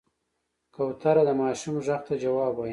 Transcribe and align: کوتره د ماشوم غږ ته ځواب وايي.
کوتره 0.75 1.23
د 1.27 1.31
ماشوم 1.41 1.75
غږ 1.85 2.01
ته 2.07 2.13
ځواب 2.23 2.53
وايي. 2.57 2.69